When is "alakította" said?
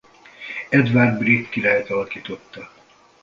1.89-2.71